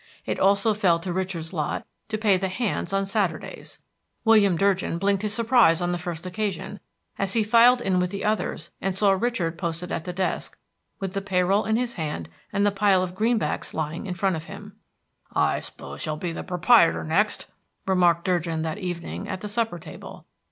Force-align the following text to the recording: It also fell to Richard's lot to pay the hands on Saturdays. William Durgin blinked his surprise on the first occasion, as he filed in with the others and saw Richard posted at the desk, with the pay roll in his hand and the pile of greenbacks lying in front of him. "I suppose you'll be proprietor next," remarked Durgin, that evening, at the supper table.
It 0.25 0.39
also 0.39 0.73
fell 0.73 0.97
to 0.97 1.13
Richard's 1.13 1.53
lot 1.53 1.85
to 2.09 2.17
pay 2.17 2.35
the 2.35 2.47
hands 2.49 2.91
on 2.91 3.05
Saturdays. 3.05 3.77
William 4.25 4.57
Durgin 4.57 4.97
blinked 4.97 5.21
his 5.21 5.31
surprise 5.35 5.79
on 5.79 5.91
the 5.91 5.99
first 5.99 6.25
occasion, 6.25 6.79
as 7.19 7.33
he 7.33 7.43
filed 7.43 7.81
in 7.81 7.99
with 7.99 8.09
the 8.09 8.25
others 8.25 8.71
and 8.81 8.95
saw 8.95 9.11
Richard 9.11 9.59
posted 9.59 9.91
at 9.91 10.05
the 10.05 10.11
desk, 10.11 10.57
with 10.99 11.13
the 11.13 11.21
pay 11.21 11.43
roll 11.43 11.65
in 11.65 11.75
his 11.75 11.93
hand 12.01 12.29
and 12.51 12.65
the 12.65 12.71
pile 12.71 13.03
of 13.03 13.13
greenbacks 13.13 13.75
lying 13.75 14.07
in 14.07 14.15
front 14.15 14.35
of 14.35 14.45
him. 14.45 14.75
"I 15.33 15.59
suppose 15.59 16.03
you'll 16.07 16.17
be 16.17 16.33
proprietor 16.33 17.03
next," 17.03 17.45
remarked 17.85 18.25
Durgin, 18.25 18.63
that 18.63 18.79
evening, 18.79 19.29
at 19.29 19.41
the 19.41 19.47
supper 19.47 19.77
table. 19.77 20.25